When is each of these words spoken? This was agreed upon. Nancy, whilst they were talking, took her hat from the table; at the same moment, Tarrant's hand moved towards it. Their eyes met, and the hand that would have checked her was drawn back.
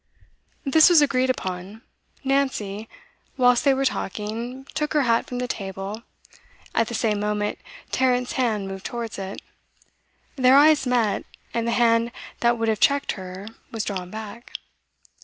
This 0.65 0.89
was 0.89 0.99
agreed 0.99 1.29
upon. 1.29 1.83
Nancy, 2.23 2.89
whilst 3.37 3.63
they 3.63 3.73
were 3.75 3.85
talking, 3.85 4.65
took 4.73 4.93
her 4.93 5.03
hat 5.03 5.27
from 5.27 5.37
the 5.37 5.47
table; 5.47 6.01
at 6.73 6.87
the 6.87 6.95
same 6.95 7.19
moment, 7.19 7.59
Tarrant's 7.91 8.31
hand 8.31 8.67
moved 8.67 8.83
towards 8.87 9.19
it. 9.19 9.43
Their 10.37 10.57
eyes 10.57 10.87
met, 10.87 11.23
and 11.53 11.67
the 11.67 11.71
hand 11.77 12.11
that 12.39 12.57
would 12.57 12.67
have 12.67 12.79
checked 12.79 13.11
her 13.11 13.47
was 13.71 13.83
drawn 13.83 14.09
back. 14.09 14.53